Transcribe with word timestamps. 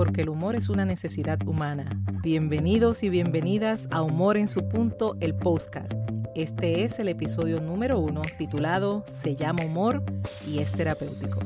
porque 0.00 0.22
el 0.22 0.30
humor 0.30 0.56
es 0.56 0.70
una 0.70 0.86
necesidad 0.86 1.46
humana. 1.46 1.84
Bienvenidos 2.22 3.02
y 3.02 3.10
bienvenidas 3.10 3.86
a 3.90 4.00
Humor 4.00 4.38
en 4.38 4.48
su 4.48 4.66
punto, 4.66 5.18
el 5.20 5.34
postcard. 5.34 5.94
Este 6.34 6.84
es 6.84 6.98
el 7.00 7.08
episodio 7.08 7.60
número 7.60 7.98
uno 7.98 8.22
titulado 8.38 9.04
Se 9.06 9.36
llama 9.36 9.62
humor 9.62 10.02
y 10.48 10.60
es 10.60 10.72
terapéutico. 10.72 11.40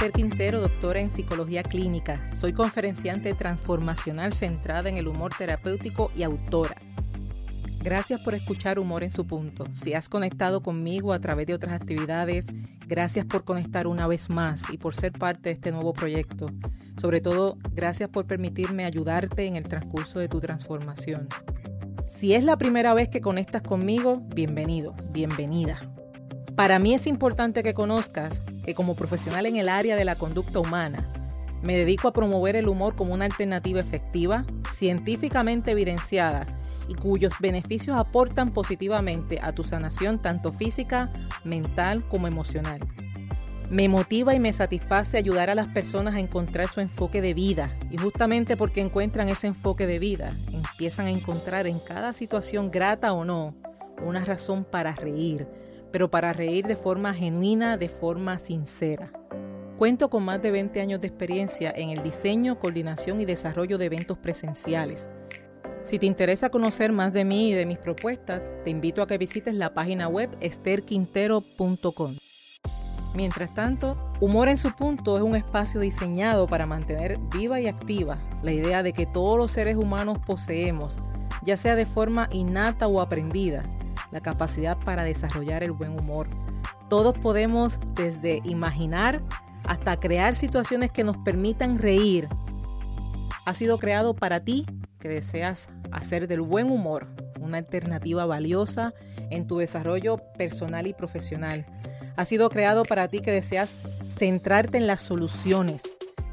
Esther 0.00 0.12
Quintero, 0.12 0.60
doctora 0.62 0.98
en 0.98 1.10
psicología 1.10 1.62
clínica. 1.62 2.26
Soy 2.34 2.54
conferenciante 2.54 3.34
transformacional 3.34 4.32
centrada 4.32 4.88
en 4.88 4.96
el 4.96 5.06
humor 5.06 5.34
terapéutico 5.36 6.10
y 6.16 6.22
autora. 6.22 6.74
Gracias 7.84 8.18
por 8.22 8.34
escuchar 8.34 8.78
Humor 8.78 9.04
en 9.04 9.10
su 9.10 9.26
punto. 9.26 9.66
Si 9.72 9.92
has 9.92 10.08
conectado 10.08 10.62
conmigo 10.62 11.12
a 11.12 11.18
través 11.18 11.48
de 11.48 11.52
otras 11.52 11.74
actividades, 11.74 12.46
gracias 12.86 13.26
por 13.26 13.44
conectar 13.44 13.86
una 13.86 14.06
vez 14.06 14.30
más 14.30 14.70
y 14.70 14.78
por 14.78 14.94
ser 14.94 15.12
parte 15.12 15.50
de 15.50 15.56
este 15.56 15.70
nuevo 15.70 15.92
proyecto. 15.92 16.46
Sobre 16.98 17.20
todo, 17.20 17.58
gracias 17.74 18.08
por 18.08 18.26
permitirme 18.26 18.86
ayudarte 18.86 19.44
en 19.44 19.56
el 19.56 19.68
transcurso 19.68 20.18
de 20.18 20.28
tu 20.28 20.40
transformación. 20.40 21.28
Si 22.06 22.32
es 22.32 22.44
la 22.44 22.56
primera 22.56 22.94
vez 22.94 23.10
que 23.10 23.20
conectas 23.20 23.60
conmigo, 23.60 24.22
bienvenido, 24.34 24.94
bienvenida. 25.12 25.78
Para 26.56 26.78
mí 26.78 26.94
es 26.94 27.06
importante 27.06 27.62
que 27.62 27.74
conozcas 27.74 28.42
como 28.74 28.94
profesional 28.94 29.46
en 29.46 29.56
el 29.56 29.68
área 29.68 29.96
de 29.96 30.04
la 30.04 30.16
conducta 30.16 30.60
humana, 30.60 31.08
me 31.62 31.76
dedico 31.76 32.08
a 32.08 32.12
promover 32.12 32.56
el 32.56 32.68
humor 32.68 32.94
como 32.94 33.12
una 33.12 33.26
alternativa 33.26 33.80
efectiva, 33.80 34.44
científicamente 34.72 35.72
evidenciada 35.72 36.46
y 36.88 36.94
cuyos 36.94 37.34
beneficios 37.38 37.96
aportan 37.96 38.50
positivamente 38.50 39.38
a 39.42 39.52
tu 39.52 39.62
sanación 39.62 40.20
tanto 40.20 40.52
física, 40.52 41.12
mental 41.44 42.06
como 42.08 42.26
emocional. 42.26 42.80
Me 43.70 43.88
motiva 43.88 44.34
y 44.34 44.40
me 44.40 44.52
satisface 44.52 45.16
ayudar 45.16 45.48
a 45.50 45.54
las 45.54 45.68
personas 45.68 46.16
a 46.16 46.18
encontrar 46.18 46.68
su 46.68 46.80
enfoque 46.80 47.20
de 47.22 47.34
vida 47.34 47.76
y 47.90 47.98
justamente 47.98 48.56
porque 48.56 48.80
encuentran 48.80 49.28
ese 49.28 49.46
enfoque 49.46 49.86
de 49.86 50.00
vida, 50.00 50.36
empiezan 50.50 51.06
a 51.06 51.10
encontrar 51.10 51.68
en 51.68 51.78
cada 51.78 52.12
situación 52.12 52.72
grata 52.72 53.12
o 53.12 53.24
no 53.24 53.54
una 54.04 54.24
razón 54.24 54.64
para 54.64 54.92
reír, 54.96 55.46
pero 55.92 56.10
para 56.10 56.32
reír 56.32 56.66
de 56.66 56.76
forma 56.76 57.14
genuina, 57.14 57.76
de 57.76 57.88
forma 57.88 58.38
sincera. 58.38 59.12
Cuento 59.78 60.10
con 60.10 60.24
más 60.24 60.42
de 60.42 60.50
20 60.50 60.80
años 60.80 61.00
de 61.00 61.08
experiencia 61.08 61.72
en 61.74 61.90
el 61.90 62.02
diseño, 62.02 62.58
coordinación 62.58 63.20
y 63.20 63.24
desarrollo 63.24 63.78
de 63.78 63.86
eventos 63.86 64.18
presenciales. 64.18 65.08
Si 65.84 65.98
te 65.98 66.06
interesa 66.06 66.50
conocer 66.50 66.92
más 66.92 67.12
de 67.12 67.24
mí 67.24 67.50
y 67.50 67.54
de 67.54 67.64
mis 67.64 67.78
propuestas, 67.78 68.42
te 68.64 68.70
invito 68.70 69.02
a 69.02 69.06
que 69.06 69.16
visites 69.16 69.54
la 69.54 69.72
página 69.72 70.08
web 70.08 70.30
esterquintero.com. 70.40 72.16
Mientras 73.14 73.54
tanto, 73.54 73.96
Humor 74.20 74.50
en 74.50 74.58
su 74.58 74.72
punto 74.72 75.16
es 75.16 75.22
un 75.22 75.34
espacio 75.34 75.80
diseñado 75.80 76.46
para 76.46 76.66
mantener 76.66 77.18
viva 77.32 77.58
y 77.58 77.68
activa 77.68 78.18
la 78.42 78.52
idea 78.52 78.82
de 78.82 78.92
que 78.92 79.06
todos 79.06 79.38
los 79.38 79.50
seres 79.50 79.76
humanos 79.76 80.18
poseemos, 80.18 80.98
ya 81.42 81.56
sea 81.56 81.74
de 81.74 81.86
forma 81.86 82.28
innata 82.30 82.86
o 82.86 83.00
aprendida, 83.00 83.62
la 84.12 84.20
capacidad 84.20 84.78
para 84.78 85.04
desarrollar 85.04 85.62
el 85.62 85.72
buen 85.72 85.98
humor. 85.98 86.28
Todos 86.88 87.16
podemos 87.18 87.78
desde 87.94 88.40
imaginar 88.44 89.22
hasta 89.66 89.96
crear 89.96 90.34
situaciones 90.34 90.90
que 90.90 91.04
nos 91.04 91.18
permitan 91.18 91.78
reír. 91.78 92.28
Ha 93.44 93.54
sido 93.54 93.78
creado 93.78 94.14
para 94.14 94.40
ti 94.40 94.66
que 94.98 95.08
deseas 95.08 95.70
hacer 95.92 96.28
del 96.28 96.40
buen 96.40 96.70
humor 96.70 97.06
una 97.40 97.58
alternativa 97.58 98.26
valiosa 98.26 98.92
en 99.30 99.46
tu 99.46 99.58
desarrollo 99.58 100.18
personal 100.36 100.86
y 100.86 100.92
profesional. 100.92 101.66
Ha 102.16 102.24
sido 102.24 102.50
creado 102.50 102.84
para 102.84 103.08
ti 103.08 103.20
que 103.20 103.32
deseas 103.32 103.76
centrarte 104.08 104.78
en 104.78 104.86
las 104.86 105.00
soluciones, 105.00 105.82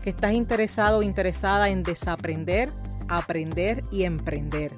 que 0.04 0.10
estás 0.10 0.34
interesado 0.34 1.00
o 1.00 1.04
interesada 1.04 1.70
en 1.70 1.84
desaprender, 1.84 2.74
aprender 3.08 3.84
y 3.92 4.04
emprender. 4.04 4.74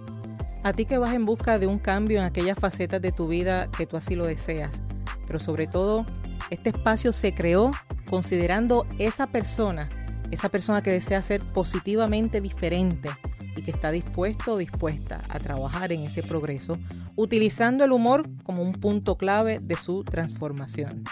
A 0.61 0.73
ti 0.73 0.85
que 0.85 0.97
vas 0.97 1.13
en 1.13 1.25
busca 1.25 1.57
de 1.57 1.67
un 1.67 1.79
cambio 1.79 2.19
en 2.19 2.25
aquellas 2.25 2.59
facetas 2.59 3.01
de 3.01 3.11
tu 3.11 3.27
vida 3.27 3.69
que 3.71 3.85
tú 3.85 3.95
así 3.95 4.15
lo 4.15 4.25
deseas. 4.25 4.81
Pero 5.25 5.39
sobre 5.39 5.67
todo, 5.67 6.05
este 6.49 6.69
espacio 6.69 7.13
se 7.13 7.33
creó 7.33 7.71
considerando 8.09 8.85
esa 8.97 9.27
persona, 9.27 9.87
esa 10.31 10.49
persona 10.49 10.81
que 10.81 10.91
desea 10.91 11.21
ser 11.21 11.41
positivamente 11.41 12.41
diferente 12.41 13.09
y 13.55 13.61
que 13.61 13.71
está 13.71 13.91
dispuesto 13.91 14.53
o 14.53 14.57
dispuesta 14.57 15.21
a 15.29 15.39
trabajar 15.39 15.93
en 15.93 16.01
ese 16.01 16.23
progreso, 16.23 16.77
utilizando 17.15 17.85
el 17.85 17.91
humor 17.91 18.27
como 18.43 18.63
un 18.63 18.73
punto 18.73 19.15
clave 19.15 19.59
de 19.61 19.77
su 19.77 20.03
transformación. 20.03 21.03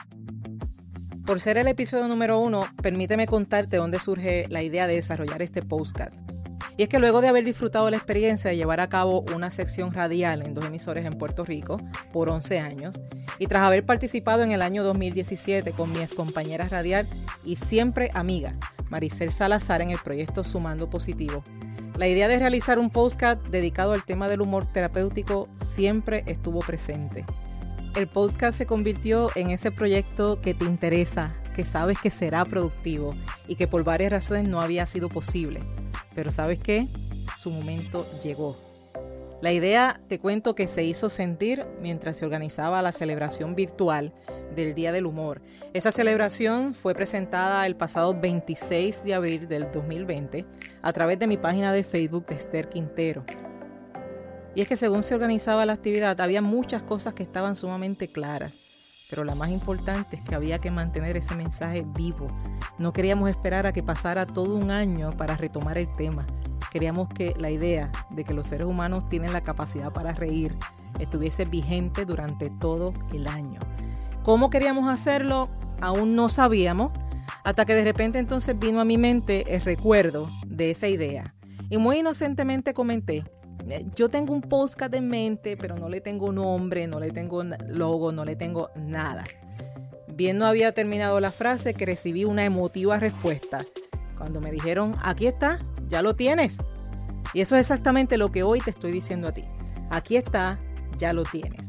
Por 1.25 1.41
ser 1.41 1.57
el 1.57 1.67
episodio 1.67 2.07
número 2.07 2.39
uno, 2.39 2.65
permíteme 2.81 3.27
contarte 3.27 3.77
dónde 3.77 3.99
surge 3.99 4.45
la 4.49 4.63
idea 4.63 4.87
de 4.87 4.95
desarrollar 4.95 5.41
este 5.41 5.61
postcard. 5.61 6.13
Y 6.77 6.83
es 6.83 6.89
que 6.89 6.99
luego 6.99 7.21
de 7.21 7.27
haber 7.27 7.43
disfrutado 7.43 7.89
la 7.89 7.97
experiencia 7.97 8.51
de 8.51 8.55
llevar 8.55 8.79
a 8.79 8.87
cabo 8.87 9.25
una 9.35 9.49
sección 9.49 9.93
radial 9.93 10.45
en 10.45 10.53
dos 10.53 10.65
emisores 10.65 11.05
en 11.05 11.13
Puerto 11.13 11.43
Rico 11.43 11.77
por 12.13 12.29
11 12.29 12.59
años, 12.59 13.01
y 13.39 13.47
tras 13.47 13.63
haber 13.63 13.83
participado 13.83 14.43
en 14.43 14.51
el 14.51 14.61
año 14.61 14.83
2017 14.83 15.71
con 15.71 15.91
mi 15.91 15.99
compañera 16.15 16.67
radial 16.69 17.07
y 17.43 17.55
siempre 17.55 18.11
amiga, 18.13 18.55
Maricel 18.89 19.31
Salazar, 19.31 19.81
en 19.81 19.89
el 19.89 19.97
proyecto 19.97 20.43
Sumando 20.43 20.87
Positivo, 20.87 21.43
la 21.97 22.07
idea 22.07 22.27
de 22.27 22.37
realizar 22.37 22.77
un 22.77 22.91
podcast 22.91 23.43
dedicado 23.47 23.93
al 23.93 24.05
tema 24.05 24.29
del 24.29 24.41
humor 24.41 24.71
terapéutico 24.71 25.49
siempre 25.55 26.23
estuvo 26.27 26.59
presente. 26.59 27.25
El 27.95 28.07
podcast 28.07 28.55
se 28.55 28.67
convirtió 28.67 29.31
en 29.33 29.49
ese 29.49 29.71
proyecto 29.71 30.39
que 30.39 30.53
te 30.53 30.65
interesa, 30.65 31.35
que 31.55 31.65
sabes 31.65 31.97
que 31.97 32.11
será 32.11 32.45
productivo 32.45 33.15
y 33.47 33.55
que 33.55 33.67
por 33.67 33.83
varias 33.83 34.11
razones 34.11 34.47
no 34.47 34.61
había 34.61 34.85
sido 34.85 35.09
posible 35.09 35.61
pero 36.17 36.31
¿sabes 36.31 36.57
qué? 36.57 36.87
Su 37.37 37.51
momento 37.51 38.03
llegó. 38.23 38.57
La 39.39 39.51
idea, 39.51 40.01
te 40.07 40.17
cuento, 40.17 40.55
que 40.55 40.67
se 40.67 40.83
hizo 40.83 41.11
sentir 41.11 41.63
mientras 41.79 42.17
se 42.17 42.25
organizaba 42.25 42.81
la 42.81 42.91
celebración 42.91 43.53
virtual 43.53 44.11
del 44.55 44.73
Día 44.73 44.91
del 44.91 45.05
Humor. 45.05 45.43
Esa 45.75 45.91
celebración 45.91 46.73
fue 46.73 46.95
presentada 46.95 47.67
el 47.67 47.75
pasado 47.75 48.19
26 48.19 49.03
de 49.03 49.13
abril 49.13 49.47
del 49.47 49.71
2020 49.71 50.47
a 50.81 50.91
través 50.91 51.19
de 51.19 51.27
mi 51.27 51.37
página 51.37 51.71
de 51.71 51.83
Facebook 51.83 52.25
de 52.25 52.33
Esther 52.33 52.67
Quintero. 52.67 53.23
Y 54.55 54.61
es 54.61 54.67
que 54.67 54.75
según 54.75 55.03
se 55.03 55.13
organizaba 55.13 55.67
la 55.67 55.73
actividad, 55.73 56.19
había 56.19 56.41
muchas 56.41 56.81
cosas 56.81 57.13
que 57.13 57.21
estaban 57.21 57.55
sumamente 57.55 58.07
claras, 58.07 58.57
pero 59.09 59.23
la 59.23 59.35
más 59.35 59.49
importante 59.49 60.17
es 60.17 60.21
que 60.21 60.35
había 60.35 60.59
que 60.59 60.71
mantener 60.71 61.17
ese 61.17 61.35
mensaje 61.35 61.85
vivo, 61.95 62.27
no 62.77 62.93
queríamos 62.93 63.29
esperar 63.29 63.65
a 63.65 63.73
que 63.73 63.83
pasara 63.83 64.25
todo 64.25 64.55
un 64.55 64.71
año 64.71 65.11
para 65.11 65.35
retomar 65.35 65.77
el 65.77 65.91
tema. 65.93 66.25
Queríamos 66.71 67.07
que 67.09 67.33
la 67.39 67.49
idea 67.49 67.91
de 68.11 68.23
que 68.23 68.33
los 68.33 68.47
seres 68.47 68.67
humanos 68.67 69.07
tienen 69.09 69.33
la 69.33 69.41
capacidad 69.41 69.91
para 69.91 70.13
reír 70.13 70.55
estuviese 70.99 71.45
vigente 71.45 72.05
durante 72.05 72.49
todo 72.49 72.93
el 73.13 73.27
año. 73.27 73.59
¿Cómo 74.23 74.49
queríamos 74.49 74.89
hacerlo? 74.89 75.49
Aún 75.79 76.15
no 76.15 76.29
sabíamos, 76.29 76.91
hasta 77.43 77.65
que 77.65 77.75
de 77.75 77.83
repente 77.83 78.19
entonces 78.19 78.59
vino 78.59 78.81
a 78.81 78.85
mi 78.85 78.97
mente 78.97 79.55
el 79.55 79.61
recuerdo 79.61 80.29
de 80.45 80.71
esa 80.71 80.87
idea. 80.87 81.33
Y 81.69 81.77
muy 81.77 81.99
inocentemente 81.99 82.73
comenté, 82.73 83.23
yo 83.95 84.09
tengo 84.09 84.33
un 84.33 84.41
podcast 84.41 84.93
en 84.93 85.07
mente, 85.07 85.57
pero 85.57 85.75
no 85.75 85.89
le 85.89 86.01
tengo 86.01 86.31
nombre, 86.31 86.87
no 86.87 86.99
le 86.99 87.11
tengo 87.11 87.43
logo, 87.43 88.11
no 88.11 88.25
le 88.25 88.35
tengo 88.35 88.69
nada. 88.75 89.23
Bien 90.07 90.37
no 90.37 90.45
había 90.45 90.71
terminado 90.71 91.19
la 91.19 91.31
frase 91.31 91.73
que 91.73 91.85
recibí 91.85 92.25
una 92.25 92.45
emotiva 92.45 92.97
respuesta. 92.99 93.59
Cuando 94.17 94.41
me 94.41 94.51
dijeron, 94.51 94.95
aquí 95.03 95.27
está, 95.27 95.59
ya 95.87 96.01
lo 96.01 96.15
tienes. 96.15 96.57
Y 97.33 97.41
eso 97.41 97.55
es 97.55 97.61
exactamente 97.61 98.17
lo 98.17 98.31
que 98.31 98.43
hoy 98.43 98.61
te 98.61 98.71
estoy 98.71 98.91
diciendo 98.91 99.27
a 99.27 99.31
ti. 99.31 99.43
Aquí 99.91 100.17
está, 100.17 100.57
ya 100.97 101.13
lo 101.13 101.23
tienes. 101.23 101.61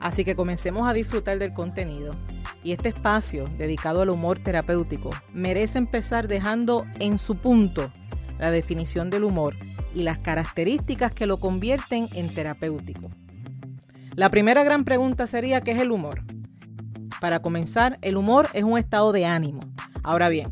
Así 0.00 0.24
que 0.24 0.36
comencemos 0.36 0.88
a 0.88 0.92
disfrutar 0.92 1.38
del 1.38 1.52
contenido. 1.52 2.12
Y 2.62 2.72
este 2.72 2.88
espacio 2.88 3.44
dedicado 3.58 4.02
al 4.02 4.10
humor 4.10 4.38
terapéutico 4.38 5.10
merece 5.32 5.78
empezar 5.78 6.26
dejando 6.26 6.86
en 6.98 7.18
su 7.18 7.36
punto 7.36 7.92
la 8.38 8.50
definición 8.50 9.10
del 9.10 9.24
humor 9.24 9.54
y 9.96 10.02
las 10.02 10.18
características 10.18 11.10
que 11.10 11.26
lo 11.26 11.40
convierten 11.40 12.08
en 12.14 12.28
terapéutico. 12.32 13.10
La 14.14 14.30
primera 14.30 14.62
gran 14.62 14.84
pregunta 14.84 15.26
sería, 15.26 15.62
¿qué 15.62 15.72
es 15.72 15.80
el 15.80 15.90
humor? 15.90 16.22
Para 17.20 17.40
comenzar, 17.40 17.98
el 18.02 18.16
humor 18.16 18.48
es 18.52 18.62
un 18.62 18.78
estado 18.78 19.10
de 19.12 19.24
ánimo. 19.24 19.60
Ahora 20.04 20.28
bien, 20.28 20.48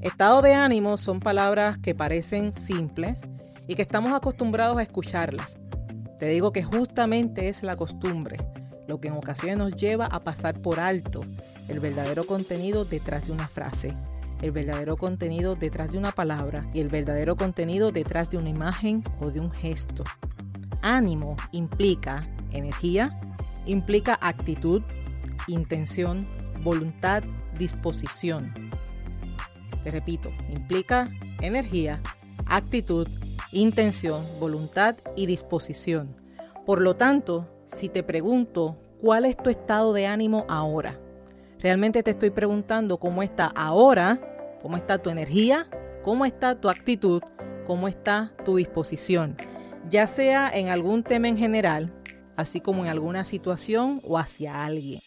estado 0.00 0.42
de 0.42 0.54
ánimo 0.54 0.96
son 0.96 1.20
palabras 1.20 1.78
que 1.78 1.94
parecen 1.94 2.52
simples 2.52 3.20
y 3.68 3.76
que 3.76 3.82
estamos 3.82 4.12
acostumbrados 4.12 4.76
a 4.76 4.82
escucharlas. 4.82 5.56
Te 6.18 6.26
digo 6.26 6.52
que 6.52 6.64
justamente 6.64 7.48
es 7.48 7.62
la 7.62 7.76
costumbre, 7.76 8.36
lo 8.88 9.00
que 9.00 9.08
en 9.08 9.14
ocasiones 9.14 9.56
nos 9.56 9.76
lleva 9.76 10.06
a 10.06 10.20
pasar 10.20 10.60
por 10.60 10.80
alto 10.80 11.20
el 11.68 11.78
verdadero 11.78 12.24
contenido 12.24 12.84
detrás 12.84 13.26
de 13.26 13.32
una 13.32 13.46
frase. 13.46 13.96
El 14.42 14.52
verdadero 14.52 14.96
contenido 14.96 15.54
detrás 15.54 15.92
de 15.92 15.98
una 15.98 16.12
palabra 16.12 16.66
y 16.72 16.80
el 16.80 16.88
verdadero 16.88 17.36
contenido 17.36 17.90
detrás 17.92 18.30
de 18.30 18.38
una 18.38 18.48
imagen 18.48 19.04
o 19.20 19.30
de 19.30 19.40
un 19.40 19.50
gesto. 19.50 20.04
Ánimo 20.82 21.36
implica 21.52 22.26
energía, 22.50 23.18
implica 23.66 24.18
actitud, 24.20 24.82
intención, 25.46 26.26
voluntad, 26.62 27.22
disposición. 27.58 28.52
Te 29.84 29.90
repito, 29.90 30.30
implica 30.48 31.08
energía, 31.40 32.02
actitud, 32.46 33.08
intención, 33.52 34.24
voluntad 34.38 34.96
y 35.16 35.26
disposición. 35.26 36.16
Por 36.66 36.80
lo 36.82 36.96
tanto, 36.96 37.48
si 37.66 37.88
te 37.88 38.02
pregunto 38.02 38.78
cuál 39.00 39.24
es 39.24 39.36
tu 39.36 39.50
estado 39.50 39.92
de 39.92 40.06
ánimo 40.06 40.44
ahora, 40.48 40.98
realmente 41.58 42.02
te 42.02 42.12
estoy 42.12 42.30
preguntando 42.30 42.98
cómo 42.98 43.22
está 43.22 43.46
ahora, 43.46 44.20
cómo 44.60 44.76
está 44.76 44.98
tu 44.98 45.10
energía, 45.10 45.66
cómo 46.02 46.24
está 46.24 46.60
tu 46.60 46.68
actitud, 46.68 47.22
cómo 47.66 47.88
está 47.88 48.32
tu 48.44 48.56
disposición, 48.56 49.36
ya 49.88 50.06
sea 50.06 50.50
en 50.52 50.68
algún 50.68 51.02
tema 51.02 51.28
en 51.28 51.36
general, 51.36 51.92
así 52.36 52.60
como 52.60 52.84
en 52.84 52.90
alguna 52.90 53.24
situación 53.24 54.00
o 54.04 54.18
hacia 54.18 54.64
alguien. 54.64 55.00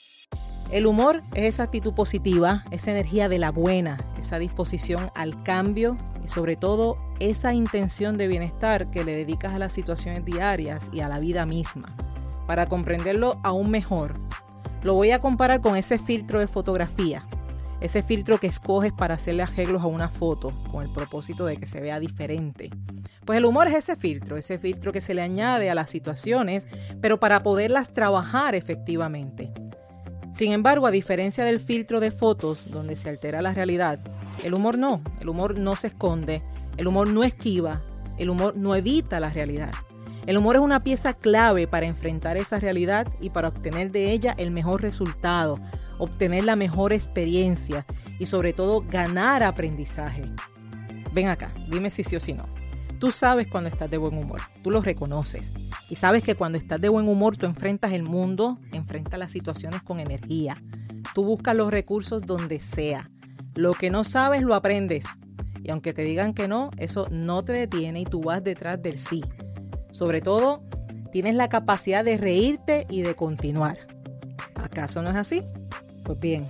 El 0.71 0.88
humor 0.88 1.21
es 1.35 1.44
esa 1.44 1.63
actitud 1.63 1.94
positiva, 1.94 2.63
esa 2.71 2.91
energía 2.91 3.29
de 3.29 3.38
la 3.38 3.51
buena, 3.51 3.97
esa 4.19 4.39
disposición 4.39 5.11
al 5.13 5.44
cambio 5.44 5.97
y 6.23 6.29
sobre 6.29 6.55
todo 6.55 6.97
esa 7.19 7.53
intención 7.53 8.17
de 8.17 8.27
bienestar 8.27 8.89
que 8.89 9.03
le 9.03 9.15
dedicas 9.15 9.53
a 9.53 9.59
las 9.59 9.73
situaciones 9.73 10.25
diarias 10.25 10.89
y 10.91 11.01
a 11.01 11.09
la 11.09 11.19
vida 11.19 11.45
misma. 11.45 11.95
Para 12.47 12.65
comprenderlo 12.65 13.39
aún 13.44 13.69
mejor, 13.69 14.13
lo 14.81 14.95
voy 14.95 15.11
a 15.11 15.19
comparar 15.19 15.61
con 15.61 15.75
ese 15.75 16.00
filtro 16.00 16.39
de 16.39 16.47
fotografía, 16.47 17.23
ese 17.83 18.01
filtro 18.01 18.39
que 18.39 18.47
escoges 18.47 18.94
para 18.94 19.15
hacerle 19.15 19.44
arreglos 19.44 19.83
a 19.83 19.88
una 19.88 20.07
foto 20.07 20.53
con 20.71 20.83
el 20.83 20.89
propósito 20.89 21.45
de 21.45 21.57
que 21.57 21.68
se 21.68 21.81
vea 21.81 22.00
diferente. 22.00 22.69
Pues 23.25 23.38
el 23.38 23.45
humor 23.45 23.68
es 23.68 23.75
ese 23.75 23.97
filtro, 23.97 24.38
ese 24.38 24.57
filtro 24.57 24.94
que 24.94 25.01
se 25.01 25.13
le 25.13 25.21
añade 25.21 25.69
a 25.69 25.75
las 25.75 25.89
situaciones, 25.89 26.65
pero 27.01 27.19
para 27.19 27.44
poderlas 27.44 27.91
trabajar 27.91 28.56
efectivamente. 28.56 29.51
Sin 30.31 30.53
embargo, 30.53 30.88
a 30.88 30.91
diferencia 30.91 31.44
del 31.44 31.59
filtro 31.59 32.00
de 32.00 32.12
fotos 32.12 32.71
donde 32.71 32.95
se 32.95 33.09
altera 33.09 33.41
la 33.41 33.53
realidad, 33.53 34.00
el 34.45 34.53
humor 34.53 34.77
no, 34.77 35.01
el 35.19 35.27
humor 35.27 35.59
no 35.59 35.75
se 35.75 35.88
esconde, 35.88 36.41
el 36.77 36.88
humor 36.88 37.09
no 37.09 37.25
esquiva, 37.25 37.81
el 38.18 38.29
humor 38.29 38.57
no 38.57 38.75
evita 38.75 39.19
la 39.19 39.29
realidad. 39.29 39.74
El 40.25 40.38
humor 40.38 40.56
es 40.56 40.62
una 40.62 40.79
pieza 40.79 41.13
clave 41.13 41.68
para 41.68 41.86
enfrentar 41.86 42.38
esa 42.38 42.57
realidad 42.57 43.09
y 43.19 43.29
para 43.29 43.50
obtener 43.50 43.91
de 43.91 44.12
ella 44.12 44.33
el 44.38 44.51
mejor 44.51 44.81
resultado, 44.81 45.59
obtener 45.98 46.44
la 46.44 46.56
mejor 46.56 46.94
experiencia 46.94 47.86
y 48.19 48.25
sobre 48.25 48.54
todo 48.54 48.81
ganar 48.81 49.44
aprendizaje. 49.44 50.24
Ven 51.13 51.28
acá, 51.28 51.54
dime 51.69 51.92
si 51.92 52.04
sí 52.04 52.16
o 52.16 52.19
si 52.19 52.34
no. 52.34 52.48
Tú 53.00 53.12
sabes 53.12 53.48
cuando 53.48 53.69
estás 53.69 53.92
de 53.92 53.98
buen 53.98 54.18
humor, 54.18 54.40
tú 54.62 54.72
lo 54.72 54.81
reconoces. 54.81 55.54
Y 55.90 55.95
sabes 55.95 56.24
que 56.24 56.36
cuando 56.36 56.57
estás 56.57 56.80
de 56.80 56.90
buen 56.90 57.07
humor 57.07 57.36
tú 57.36 57.45
enfrentas 57.45 57.92
el 57.92 58.04
mundo, 58.04 58.60
enfrentas 58.72 59.19
las 59.19 59.31
situaciones 59.31 59.81
con 59.84 60.00
energía. 60.00 60.56
Tú 61.13 61.25
buscas 61.25 61.56
los 61.56 61.69
recursos 61.69 62.22
donde 62.22 62.62
sea. 62.62 63.10
Lo 63.56 63.74
que 63.74 63.89
no 63.89 64.04
sabes 64.04 64.42
lo 64.42 64.56
aprendes. 64.56 65.06
Y 65.62 65.69
aunque 65.69 65.94
te 65.94 66.04
digan 66.04 66.34
que 66.34 66.48
no, 66.48 66.69
eso 66.78 67.07
no 67.12 67.44
te 67.44 67.51
detiene 67.51 68.01
y 68.01 68.06
tú 68.06 68.22
vas 68.22 68.44
detrás 68.44 68.81
del 68.81 68.98
sí. 68.98 69.22
Sobre 69.92 70.22
todo, 70.22 70.63
tienes 71.12 71.36
la 71.36 71.50
capacidad 71.50 72.04
de 72.04 72.18
reírte 72.18 72.88
y 72.89 73.01
de 73.01 73.16
continuar. 73.16 73.78
¿Acaso 74.56 75.01
no 75.01 75.10
es 75.10 75.18
así? 75.18 75.44
Pues 76.03 76.19
bien, 76.19 76.47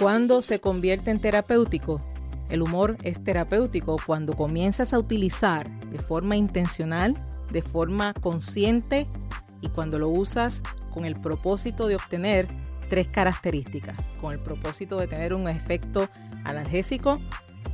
cuando 0.00 0.42
se 0.42 0.58
convierte 0.58 1.10
en 1.10 1.20
terapéutico, 1.20 2.00
el 2.48 2.62
humor 2.62 2.96
es 3.02 3.22
terapéutico 3.22 3.96
cuando 4.06 4.34
comienzas 4.34 4.92
a 4.92 4.98
utilizar 4.98 5.68
de 5.90 5.98
forma 5.98 6.36
intencional, 6.36 7.14
de 7.52 7.62
forma 7.62 8.14
consciente 8.14 9.06
y 9.60 9.68
cuando 9.68 9.98
lo 9.98 10.08
usas 10.08 10.62
con 10.92 11.04
el 11.04 11.20
propósito 11.20 11.88
de 11.88 11.96
obtener 11.96 12.46
tres 12.88 13.08
características, 13.08 13.96
con 14.20 14.32
el 14.32 14.38
propósito 14.38 14.96
de 14.96 15.08
tener 15.08 15.34
un 15.34 15.48
efecto 15.48 16.08
analgésico, 16.44 17.20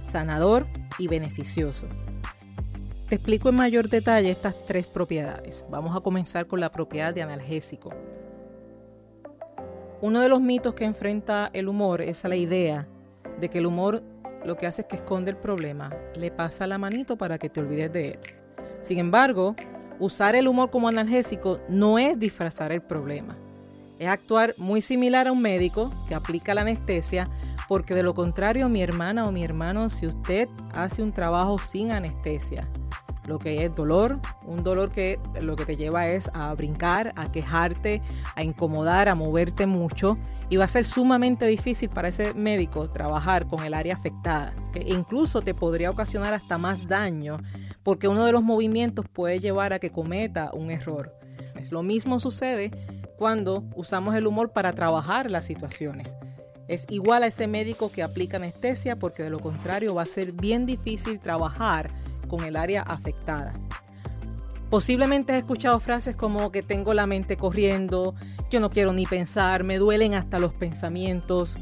sanador 0.00 0.66
y 0.98 1.08
beneficioso. 1.08 1.86
Te 3.08 3.16
explico 3.16 3.50
en 3.50 3.56
mayor 3.56 3.90
detalle 3.90 4.30
estas 4.30 4.54
tres 4.66 4.86
propiedades. 4.86 5.64
Vamos 5.70 5.94
a 5.94 6.00
comenzar 6.00 6.46
con 6.46 6.60
la 6.60 6.72
propiedad 6.72 7.12
de 7.12 7.22
analgésico. 7.22 7.90
Uno 10.02 10.19
de 10.19 10.28
los 10.28 10.40
mitos 10.40 10.75
que 10.75 10.84
enfrenta 10.84 11.49
el 11.52 11.69
humor 11.69 12.02
es 12.02 12.25
la 12.25 12.34
idea 12.34 12.88
de 13.40 13.49
que 13.49 13.58
el 13.58 13.66
humor 13.66 14.02
lo 14.44 14.56
que 14.56 14.66
hace 14.66 14.82
es 14.82 14.88
que 14.88 14.96
esconde 14.96 15.31
el 15.31 15.37
problema, 15.37 15.90
le 16.16 16.32
pasa 16.32 16.66
la 16.66 16.76
manito 16.76 17.16
para 17.16 17.38
que 17.38 17.49
te 17.49 17.60
olvides 17.60 17.93
de 17.93 18.08
él. 18.08 18.19
Sin 18.81 18.99
embargo, 18.99 19.54
usar 20.00 20.34
el 20.34 20.49
humor 20.49 20.70
como 20.70 20.88
analgésico 20.88 21.60
no 21.69 22.00
es 22.00 22.19
disfrazar 22.19 22.72
el 22.72 22.82
problema. 22.82 23.38
Es 24.00 24.08
actuar 24.08 24.56
muy 24.58 24.82
similar 24.82 25.28
a 25.28 25.32
un 25.32 25.40
médico 25.40 25.93
que 26.08 26.16
aplica 26.16 26.52
la 26.52 26.62
anestesia, 26.62 27.31
porque 27.69 27.94
de 27.94 28.02
lo 28.02 28.12
contrario, 28.12 28.69
mi 28.69 28.82
hermana 28.82 29.28
o 29.28 29.31
mi 29.31 29.44
hermano, 29.44 29.88
si 29.88 30.08
usted 30.08 30.48
hace 30.75 31.00
un 31.05 31.12
trabajo 31.12 31.58
sin 31.58 31.93
anestesia, 31.93 32.69
lo 33.26 33.38
que 33.38 33.64
es 33.64 33.74
dolor, 33.74 34.19
un 34.46 34.64
dolor 34.64 34.90
que 34.90 35.19
lo 35.40 35.56
que 35.56 35.64
te 35.64 35.76
lleva 35.76 36.08
es 36.08 36.30
a 36.34 36.52
brincar, 36.54 37.12
a 37.16 37.30
quejarte, 37.30 38.02
a 38.34 38.42
incomodar, 38.42 39.08
a 39.08 39.14
moverte 39.14 39.66
mucho 39.66 40.19
y 40.48 40.56
va 40.56 40.64
a 40.64 40.69
ser 40.69 40.84
sumamente 40.84 41.46
difícil 41.46 41.88
para 41.88 42.08
ese 42.08 42.34
médico 42.34 42.88
trabajar 42.88 43.46
con 43.46 43.64
el 43.64 43.74
área 43.74 43.94
afectada, 43.94 44.54
que 44.72 44.84
incluso 44.86 45.40
te 45.40 45.54
podría 45.54 45.90
ocasionar 45.90 46.34
hasta 46.34 46.58
más 46.58 46.88
daño 46.88 47.38
porque 47.82 48.08
uno 48.08 48.26
de 48.26 48.32
los 48.32 48.42
movimientos 48.42 49.06
puede 49.08 49.40
llevar 49.40 49.72
a 49.72 49.78
que 49.78 49.90
cometa 49.90 50.50
un 50.52 50.70
error. 50.70 51.14
Lo 51.70 51.82
mismo 51.82 52.20
sucede 52.20 52.70
cuando 53.16 53.64
usamos 53.76 54.14
el 54.14 54.26
humor 54.26 54.52
para 54.52 54.72
trabajar 54.72 55.30
las 55.30 55.44
situaciones. 55.46 56.16
Es 56.69 56.86
igual 56.90 57.22
a 57.22 57.28
ese 57.28 57.46
médico 57.46 57.90
que 57.90 58.02
aplica 58.02 58.36
anestesia 58.36 58.98
porque 58.98 59.22
de 59.22 59.30
lo 59.30 59.38
contrario 59.38 59.94
va 59.94 60.02
a 60.02 60.06
ser 60.06 60.32
bien 60.32 60.66
difícil 60.66 61.20
trabajar 61.20 61.90
con 62.32 62.44
el 62.44 62.56
área 62.56 62.81
afectada. 62.81 63.52
Posiblemente 64.70 65.32
has 65.32 65.38
escuchado 65.38 65.79
frases 65.81 66.17
como 66.17 66.50
que 66.50 66.62
tengo 66.62 66.94
la 66.94 67.06
mente 67.06 67.37
corriendo, 67.37 68.14
yo 68.50 68.58
no 68.58 68.70
quiero 68.70 68.94
ni 68.94 69.05
pensar, 69.05 69.64
me 69.64 69.76
duelen 69.76 70.14
hasta 70.14 70.38
los 70.38 70.55
pensamientos. 70.55 71.56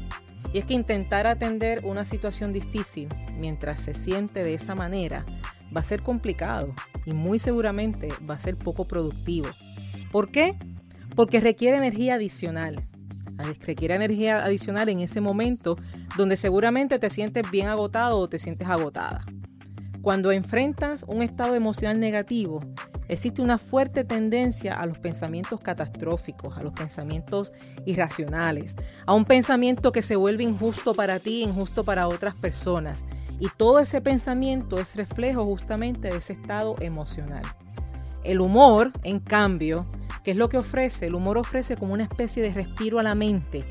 Y 0.53 0.59
es 0.59 0.65
que 0.65 0.73
intentar 0.73 1.27
atender 1.27 1.83
una 1.83 2.05
situación 2.05 2.53
difícil 2.53 3.09
mientras 3.37 3.81
se 3.81 3.93
siente 3.93 4.45
de 4.45 4.53
esa 4.53 4.73
manera 4.73 5.25
va 5.75 5.81
a 5.81 5.83
ser 5.83 6.03
complicado 6.03 6.73
y 7.05 7.11
muy 7.11 7.37
seguramente 7.37 8.07
va 8.29 8.35
a 8.35 8.39
ser 8.39 8.57
poco 8.57 8.87
productivo. 8.87 9.49
¿Por 10.09 10.31
qué? 10.31 10.55
Porque 11.13 11.41
requiere 11.41 11.75
energía 11.75 12.15
adicional. 12.15 12.79
Requiere 13.65 13.95
energía 13.95 14.45
adicional 14.45 14.87
en 14.87 15.01
ese 15.01 15.19
momento 15.19 15.75
donde 16.15 16.37
seguramente 16.37 16.97
te 16.97 17.09
sientes 17.09 17.51
bien 17.51 17.67
agotado 17.67 18.19
o 18.19 18.29
te 18.29 18.39
sientes 18.39 18.69
agotada. 18.69 19.25
Cuando 20.01 20.31
enfrentas 20.31 21.05
un 21.07 21.21
estado 21.21 21.53
emocional 21.53 21.99
negativo, 21.99 22.59
existe 23.07 23.39
una 23.43 23.59
fuerte 23.59 24.03
tendencia 24.03 24.79
a 24.79 24.87
los 24.87 24.97
pensamientos 24.97 25.59
catastróficos, 25.59 26.57
a 26.57 26.63
los 26.63 26.73
pensamientos 26.73 27.53
irracionales, 27.85 28.75
a 29.05 29.13
un 29.13 29.25
pensamiento 29.25 29.91
que 29.91 30.01
se 30.01 30.15
vuelve 30.15 30.43
injusto 30.43 30.95
para 30.95 31.19
ti, 31.19 31.43
injusto 31.43 31.83
para 31.83 32.07
otras 32.07 32.33
personas. 32.33 33.05
Y 33.39 33.49
todo 33.57 33.77
ese 33.77 34.01
pensamiento 34.01 34.79
es 34.79 34.95
reflejo 34.95 35.45
justamente 35.45 36.09
de 36.09 36.17
ese 36.17 36.33
estado 36.33 36.75
emocional. 36.79 37.43
El 38.23 38.41
humor, 38.41 38.91
en 39.03 39.19
cambio, 39.19 39.85
¿qué 40.23 40.31
es 40.31 40.37
lo 40.37 40.49
que 40.49 40.57
ofrece? 40.57 41.05
El 41.05 41.13
humor 41.13 41.37
ofrece 41.37 41.77
como 41.77 41.93
una 41.93 42.03
especie 42.03 42.41
de 42.41 42.53
respiro 42.53 42.97
a 42.97 43.03
la 43.03 43.13
mente. 43.13 43.65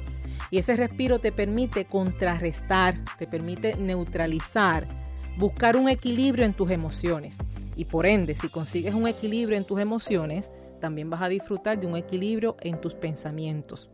Y 0.53 0.59
ese 0.59 0.77
respiro 0.77 1.19
te 1.19 1.33
permite 1.33 1.87
contrarrestar, 1.87 2.95
te 3.19 3.27
permite 3.27 3.75
neutralizar 3.77 5.00
buscar 5.37 5.77
un 5.77 5.89
equilibrio 5.89 6.45
en 6.45 6.55
tus 6.55 6.71
emociones. 6.71 7.39
Y 7.77 7.87
por 7.87 8.07
ende, 8.07 8.35
si 8.35 8.49
consigues 8.49 8.95
un 8.95 9.09
equilibrio 9.09 9.57
en 9.57 9.65
tus 9.65 9.81
emociones, 9.81 10.51
también 10.81 11.11
vas 11.11 11.23
a 11.23 11.29
disfrutar 11.29 11.79
de 11.79 11.87
un 11.87 11.97
equilibrio 11.97 12.57
en 12.61 12.81
tus 12.81 12.95
pensamientos. 12.95 13.91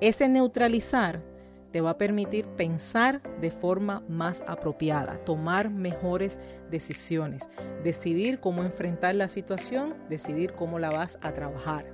Ese 0.00 0.28
neutralizar 0.28 1.22
te 1.72 1.80
va 1.80 1.90
a 1.90 1.98
permitir 1.98 2.46
pensar 2.46 3.20
de 3.40 3.50
forma 3.50 4.02
más 4.08 4.42
apropiada, 4.46 5.18
tomar 5.24 5.70
mejores 5.70 6.40
decisiones, 6.70 7.46
decidir 7.84 8.40
cómo 8.40 8.62
enfrentar 8.62 9.14
la 9.14 9.28
situación, 9.28 9.94
decidir 10.08 10.54
cómo 10.54 10.78
la 10.78 10.90
vas 10.90 11.18
a 11.20 11.32
trabajar. 11.32 11.86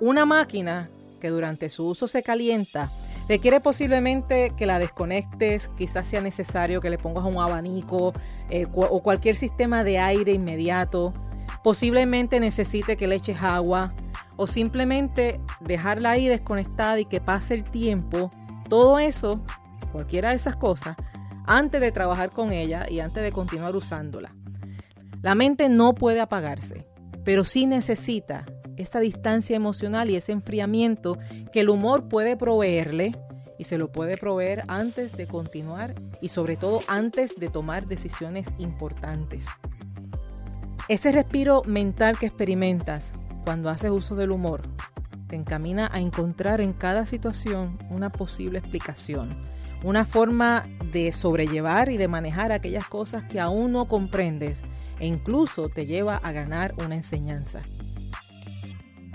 Una 0.00 0.26
máquina 0.26 0.90
que 1.20 1.28
durante 1.28 1.70
su 1.70 1.86
uso 1.86 2.08
se 2.08 2.22
calienta 2.22 2.90
Requiere 3.28 3.60
posiblemente 3.60 4.52
que 4.56 4.66
la 4.66 4.78
desconectes, 4.78 5.68
quizás 5.76 6.06
sea 6.06 6.20
necesario 6.20 6.80
que 6.80 6.90
le 6.90 6.98
pongas 6.98 7.24
un 7.24 7.38
abanico 7.38 8.12
eh, 8.50 8.66
o 8.72 9.02
cualquier 9.02 9.36
sistema 9.36 9.84
de 9.84 9.98
aire 9.98 10.32
inmediato. 10.32 11.12
Posiblemente 11.62 12.40
necesite 12.40 12.96
que 12.96 13.06
le 13.06 13.16
eches 13.16 13.42
agua 13.42 13.94
o 14.36 14.46
simplemente 14.46 15.40
dejarla 15.60 16.10
ahí 16.10 16.26
desconectada 16.26 16.98
y 16.98 17.04
que 17.04 17.20
pase 17.20 17.54
el 17.54 17.64
tiempo. 17.64 18.30
Todo 18.68 18.98
eso, 18.98 19.40
cualquiera 19.92 20.30
de 20.30 20.36
esas 20.36 20.56
cosas, 20.56 20.96
antes 21.46 21.80
de 21.80 21.92
trabajar 21.92 22.30
con 22.30 22.52
ella 22.52 22.86
y 22.88 23.00
antes 23.00 23.22
de 23.22 23.32
continuar 23.32 23.76
usándola. 23.76 24.34
La 25.20 25.34
mente 25.34 25.68
no 25.68 25.94
puede 25.94 26.20
apagarse, 26.20 26.86
pero 27.24 27.44
sí 27.44 27.66
necesita 27.66 28.44
esta 28.76 29.00
distancia 29.00 29.56
emocional 29.56 30.10
y 30.10 30.16
ese 30.16 30.32
enfriamiento 30.32 31.18
que 31.52 31.60
el 31.60 31.70
humor 31.70 32.08
puede 32.08 32.36
proveerle 32.36 33.12
y 33.58 33.64
se 33.64 33.78
lo 33.78 33.92
puede 33.92 34.16
proveer 34.16 34.64
antes 34.68 35.16
de 35.16 35.26
continuar 35.26 35.94
y 36.20 36.28
sobre 36.28 36.56
todo 36.56 36.80
antes 36.88 37.38
de 37.38 37.48
tomar 37.48 37.86
decisiones 37.86 38.54
importantes. 38.58 39.46
Ese 40.88 41.12
respiro 41.12 41.62
mental 41.64 42.18
que 42.18 42.26
experimentas 42.26 43.12
cuando 43.44 43.70
haces 43.70 43.90
uso 43.90 44.14
del 44.14 44.32
humor 44.32 44.62
te 45.28 45.36
encamina 45.36 45.88
a 45.92 46.00
encontrar 46.00 46.60
en 46.60 46.72
cada 46.72 47.06
situación 47.06 47.78
una 47.88 48.10
posible 48.10 48.58
explicación, 48.58 49.30
una 49.84 50.04
forma 50.04 50.64
de 50.92 51.10
sobrellevar 51.12 51.88
y 51.88 51.96
de 51.96 52.08
manejar 52.08 52.52
aquellas 52.52 52.86
cosas 52.86 53.22
que 53.24 53.40
aún 53.40 53.72
no 53.72 53.86
comprendes 53.86 54.62
e 54.98 55.06
incluso 55.06 55.68
te 55.68 55.86
lleva 55.86 56.16
a 56.16 56.32
ganar 56.32 56.74
una 56.84 56.96
enseñanza. 56.96 57.62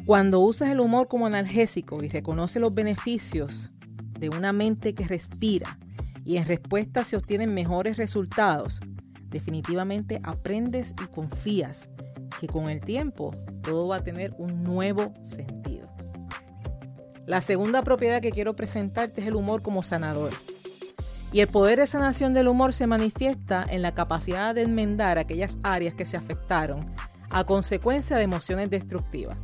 Cuando 0.08 0.40
usas 0.40 0.70
el 0.70 0.80
humor 0.80 1.10
como 1.10 1.26
analgésico 1.26 2.02
y 2.02 2.08
reconoces 2.08 2.62
los 2.62 2.74
beneficios 2.74 3.74
de 4.18 4.30
una 4.30 4.54
mente 4.54 4.96
que 4.96 5.06
respira 5.06 5.78
y 6.24 6.38
en 6.38 6.46
respuesta 6.46 7.04
se 7.04 7.18
obtienen 7.18 7.54
mejores 7.54 7.98
resultados, 7.98 8.80
definitivamente 9.28 10.22
aprendes 10.24 10.96
y 11.04 11.08
confías 11.08 11.90
que 12.40 12.48
con 12.48 12.70
el 12.70 12.80
tiempo 12.80 13.32
todo 13.62 13.90
va 13.90 13.98
a 13.98 14.04
tener 14.06 14.34
un 14.38 14.64
nuevo 14.64 15.12
sentido. 15.26 15.90
La 17.26 17.42
segunda 17.42 17.82
propiedad 17.82 18.22
que 18.22 18.32
quiero 18.32 18.56
presentarte 18.56 19.20
es 19.20 19.28
el 19.28 19.36
humor 19.36 19.62
como 19.62 19.84
sanador. 19.84 20.32
Y 21.34 21.42
el 21.42 21.50
poder 21.50 21.80
de 21.80 21.88
sanación 21.88 22.34
del 22.34 22.48
humor 22.48 22.74
se 22.74 22.88
manifiesta 22.88 23.66
en 23.70 23.82
la 23.82 23.94
capacidad 23.94 24.56
de 24.56 24.62
enmendar 24.62 25.18
aquellas 25.18 25.60
áreas 25.64 25.96
que 25.96 26.06
se 26.06 26.16
afectaron 26.16 26.96
a 27.30 27.44
consecuencia 27.44 28.16
de 28.16 28.24
emociones 28.24 28.70
destructivas. 28.70 29.36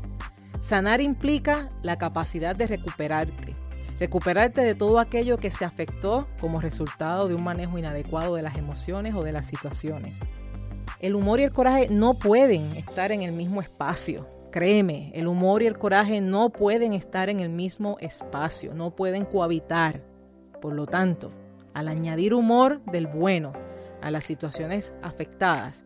Sanar 0.63 1.01
implica 1.01 1.67
la 1.81 1.97
capacidad 1.97 2.55
de 2.55 2.67
recuperarte, 2.67 3.53
recuperarte 3.99 4.61
de 4.61 4.75
todo 4.75 4.99
aquello 4.99 5.35
que 5.35 5.51
se 5.51 5.65
afectó 5.65 6.25
como 6.39 6.61
resultado 6.61 7.27
de 7.27 7.35
un 7.35 7.43
manejo 7.43 7.77
inadecuado 7.77 8.35
de 8.35 8.43
las 8.43 8.57
emociones 8.57 9.13
o 9.13 9.23
de 9.23 9.33
las 9.33 9.45
situaciones. 9.45 10.21
El 11.01 11.15
humor 11.15 11.41
y 11.41 11.43
el 11.43 11.51
coraje 11.51 11.89
no 11.89 12.13
pueden 12.13 12.77
estar 12.77 13.11
en 13.11 13.23
el 13.23 13.33
mismo 13.33 13.61
espacio. 13.61 14.25
Créeme, 14.53 15.11
el 15.13 15.27
humor 15.27 15.63
y 15.63 15.67
el 15.67 15.77
coraje 15.77 16.21
no 16.21 16.49
pueden 16.49 16.93
estar 16.93 17.27
en 17.27 17.41
el 17.41 17.49
mismo 17.49 17.97
espacio, 17.99 18.73
no 18.73 18.95
pueden 18.95 19.25
cohabitar. 19.25 20.01
Por 20.61 20.75
lo 20.75 20.85
tanto, 20.85 21.33
al 21.73 21.89
añadir 21.89 22.33
humor 22.33 22.81
del 22.85 23.07
bueno 23.07 23.51
a 24.01 24.11
las 24.11 24.23
situaciones 24.23 24.93
afectadas, 25.01 25.83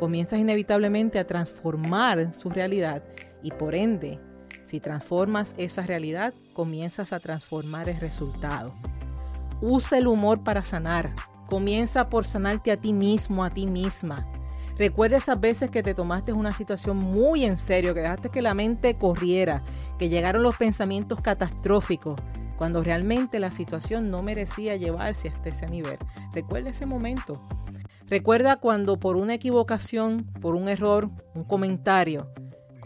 comienzas 0.00 0.40
inevitablemente 0.40 1.20
a 1.20 1.28
transformar 1.28 2.32
su 2.32 2.50
realidad 2.50 3.04
y 3.42 3.50
por 3.50 3.74
ende, 3.74 4.20
si 4.64 4.80
transformas 4.80 5.54
esa 5.58 5.82
realidad, 5.82 6.34
comienzas 6.52 7.12
a 7.12 7.20
transformar 7.20 7.88
el 7.88 8.00
resultado. 8.00 8.74
Usa 9.60 9.98
el 9.98 10.06
humor 10.06 10.42
para 10.42 10.64
sanar. 10.64 11.14
Comienza 11.48 12.08
por 12.10 12.26
sanarte 12.26 12.72
a 12.72 12.76
ti 12.76 12.92
mismo, 12.92 13.44
a 13.44 13.50
ti 13.50 13.66
misma. 13.66 14.26
Recuerda 14.76 15.16
esas 15.16 15.40
veces 15.40 15.70
que 15.70 15.82
te 15.82 15.94
tomaste 15.94 16.32
una 16.32 16.52
situación 16.52 16.98
muy 16.98 17.44
en 17.44 17.56
serio, 17.56 17.94
que 17.94 18.00
dejaste 18.00 18.28
que 18.28 18.42
la 18.42 18.52
mente 18.52 18.96
corriera, 18.96 19.62
que 19.98 20.08
llegaron 20.08 20.42
los 20.42 20.56
pensamientos 20.56 21.20
catastróficos, 21.20 22.20
cuando 22.56 22.82
realmente 22.82 23.38
la 23.38 23.50
situación 23.50 24.10
no 24.10 24.22
merecía 24.22 24.76
llevarse 24.76 25.28
hasta 25.28 25.48
ese 25.48 25.66
nivel. 25.68 25.98
Recuerda 26.34 26.70
ese 26.70 26.84
momento. 26.84 27.40
Recuerda 28.08 28.56
cuando 28.56 29.00
por 29.00 29.16
una 29.16 29.34
equivocación, 29.34 30.24
por 30.40 30.54
un 30.54 30.68
error, 30.68 31.10
un 31.34 31.44
comentario, 31.44 32.30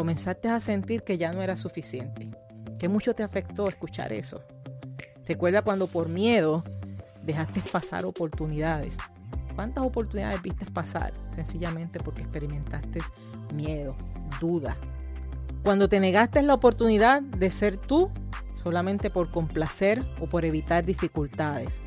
comenzaste 0.01 0.49
a 0.49 0.61
sentir 0.61 1.03
que 1.03 1.19
ya 1.19 1.31
no 1.31 1.43
era 1.43 1.57
suficiente. 1.57 2.31
Que 2.79 2.89
mucho 2.89 3.15
te 3.15 3.23
afectó 3.23 3.69
escuchar 3.69 4.15
eso. 4.15 4.43
Recuerda 5.27 5.61
cuando 5.61 5.89
por 5.89 6.09
miedo 6.09 6.65
dejaste 7.23 7.61
pasar 7.71 8.07
oportunidades. 8.07 8.97
¿Cuántas 9.55 9.85
oportunidades 9.85 10.41
viste 10.41 10.65
pasar? 10.71 11.13
Sencillamente 11.35 12.01
porque 12.01 12.23
experimentaste 12.23 13.01
miedo, 13.55 13.95
duda. 14.41 14.79
Cuando 15.65 15.87
te 15.87 16.01
negaste 16.01 16.41
la 16.41 16.55
oportunidad 16.55 17.21
de 17.21 17.51
ser 17.51 17.77
tú 17.77 18.11
solamente 18.63 19.11
por 19.11 19.31
complacer 19.31 20.03
o 20.19 20.27
por 20.31 20.47
evitar 20.47 20.87
dificultades. 20.87 21.83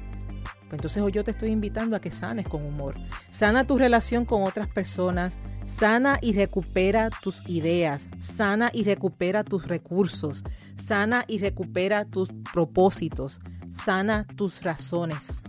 Pues 0.74 0.80
entonces 0.80 1.14
yo 1.14 1.24
te 1.24 1.30
estoy 1.30 1.50
invitando 1.50 1.96
a 1.96 2.02
que 2.02 2.10
sanes 2.10 2.48
con 2.48 2.66
humor. 2.66 2.96
Sana 3.30 3.64
tu 3.68 3.78
relación 3.78 4.26
con 4.26 4.42
otras 4.42 4.68
personas, 4.68 5.38
sana 5.66 6.18
y 6.20 6.34
recupera 6.34 7.12
tus 7.12 7.48
ideas, 7.48 8.10
sana 8.20 8.72
y 8.74 8.84
recupera 8.84 9.44
tus 9.44 9.68
recursos, 9.68 10.44
sana 10.76 11.26
y 11.28 11.38
recupera 11.38 12.06
tus 12.06 12.30
propósitos, 12.52 13.40
sana 13.70 14.26
tus 14.36 14.64
razones. 14.64 15.44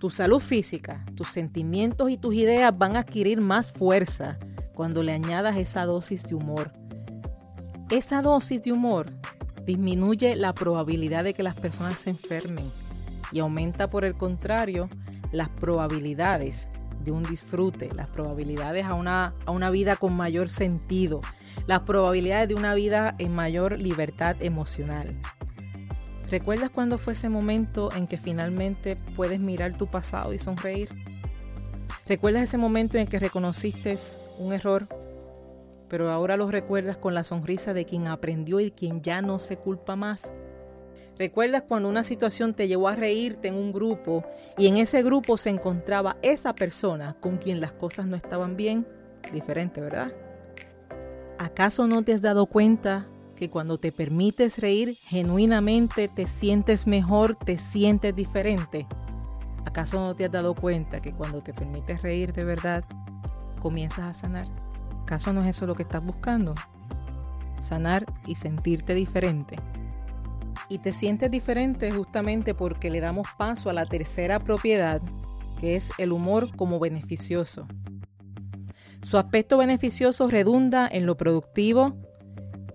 Tu 0.00 0.10
salud 0.10 0.40
física, 0.40 1.04
tus 1.14 1.28
sentimientos 1.28 2.10
y 2.10 2.16
tus 2.16 2.34
ideas 2.34 2.76
van 2.76 2.96
a 2.96 3.00
adquirir 3.00 3.40
más 3.40 3.70
fuerza 3.70 4.36
cuando 4.74 5.04
le 5.04 5.12
añadas 5.12 5.56
esa 5.56 5.84
dosis 5.84 6.24
de 6.24 6.34
humor. 6.34 6.72
Esa 7.88 8.20
dosis 8.20 8.64
de 8.64 8.72
humor 8.72 9.12
disminuye 9.64 10.34
la 10.34 10.56
probabilidad 10.56 11.22
de 11.22 11.34
que 11.34 11.44
las 11.44 11.54
personas 11.54 12.00
se 12.00 12.10
enfermen 12.10 12.68
y 13.32 13.40
aumenta 13.40 13.88
por 13.88 14.04
el 14.04 14.14
contrario 14.14 14.88
las 15.32 15.48
probabilidades 15.48 16.68
de 17.04 17.12
un 17.12 17.22
disfrute, 17.22 17.90
las 17.94 18.10
probabilidades 18.10 18.84
a 18.84 18.94
una, 18.94 19.34
a 19.46 19.50
una 19.50 19.70
vida 19.70 19.96
con 19.96 20.16
mayor 20.16 20.50
sentido, 20.50 21.20
las 21.66 21.80
probabilidades 21.80 22.48
de 22.48 22.54
una 22.54 22.74
vida 22.74 23.14
en 23.18 23.34
mayor 23.34 23.78
libertad 23.78 24.36
emocional. 24.40 25.14
¿Recuerdas 26.30 26.70
cuándo 26.70 26.98
fue 26.98 27.14
ese 27.14 27.28
momento 27.28 27.90
en 27.94 28.06
que 28.06 28.18
finalmente 28.18 28.96
puedes 29.16 29.40
mirar 29.40 29.76
tu 29.76 29.86
pasado 29.86 30.34
y 30.34 30.38
sonreír? 30.38 30.90
¿Recuerdas 32.06 32.44
ese 32.44 32.58
momento 32.58 32.98
en 32.98 33.06
que 33.06 33.18
reconociste 33.18 33.96
un 34.38 34.52
error 34.52 34.88
pero 35.88 36.10
ahora 36.10 36.36
lo 36.36 36.50
recuerdas 36.50 36.96
con 36.96 37.14
la 37.14 37.24
sonrisa 37.24 37.72
de 37.72 37.84
quien 37.84 38.06
aprendió 38.06 38.60
y 38.60 38.70
quien 38.70 39.02
ya 39.02 39.22
no 39.22 39.38
se 39.38 39.56
culpa 39.56 39.96
más. 39.96 40.32
¿Recuerdas 41.18 41.64
cuando 41.66 41.88
una 41.88 42.04
situación 42.04 42.54
te 42.54 42.68
llevó 42.68 42.86
a 42.86 42.94
reírte 42.94 43.48
en 43.48 43.56
un 43.56 43.72
grupo 43.72 44.24
y 44.56 44.68
en 44.68 44.76
ese 44.76 45.02
grupo 45.02 45.36
se 45.36 45.50
encontraba 45.50 46.16
esa 46.22 46.54
persona 46.54 47.16
con 47.20 47.38
quien 47.38 47.60
las 47.60 47.72
cosas 47.72 48.06
no 48.06 48.14
estaban 48.14 48.56
bien? 48.56 48.86
Diferente, 49.32 49.80
¿verdad? 49.80 50.12
¿Acaso 51.38 51.88
no 51.88 52.04
te 52.04 52.12
has 52.12 52.22
dado 52.22 52.46
cuenta 52.46 53.08
que 53.34 53.50
cuando 53.50 53.78
te 53.78 53.90
permites 53.90 54.58
reír 54.58 54.94
genuinamente 54.94 56.06
te 56.06 56.28
sientes 56.28 56.86
mejor, 56.86 57.34
te 57.34 57.58
sientes 57.58 58.14
diferente? 58.14 58.86
¿Acaso 59.66 59.98
no 59.98 60.14
te 60.14 60.24
has 60.24 60.30
dado 60.30 60.54
cuenta 60.54 61.00
que 61.00 61.12
cuando 61.12 61.40
te 61.40 61.52
permites 61.52 62.00
reír 62.00 62.32
de 62.32 62.44
verdad, 62.44 62.84
comienzas 63.60 64.04
a 64.04 64.14
sanar? 64.14 64.46
¿Acaso 65.02 65.32
no 65.32 65.40
es 65.40 65.48
eso 65.48 65.66
lo 65.66 65.74
que 65.74 65.82
estás 65.82 66.04
buscando? 66.04 66.54
Sanar 67.60 68.04
y 68.24 68.36
sentirte 68.36 68.94
diferente. 68.94 69.56
Y 70.68 70.78
te 70.78 70.92
sientes 70.92 71.30
diferente 71.30 71.90
justamente 71.90 72.54
porque 72.54 72.90
le 72.90 73.00
damos 73.00 73.26
paso 73.38 73.70
a 73.70 73.72
la 73.72 73.86
tercera 73.86 74.38
propiedad, 74.38 75.00
que 75.60 75.76
es 75.76 75.90
el 75.98 76.12
humor 76.12 76.54
como 76.56 76.78
beneficioso. 76.78 77.66
Su 79.02 79.16
aspecto 79.16 79.58
beneficioso 79.58 80.28
redunda 80.28 80.88
en 80.90 81.06
lo 81.06 81.16
productivo, 81.16 81.96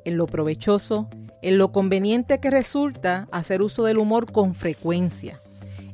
en 0.06 0.18
lo 0.18 0.26
provechoso, 0.26 1.10
en 1.42 1.58
lo 1.58 1.72
conveniente 1.72 2.40
que 2.40 2.50
resulta 2.50 3.28
hacer 3.32 3.62
uso 3.62 3.84
del 3.84 3.98
humor 3.98 4.32
con 4.32 4.54
frecuencia. 4.54 5.40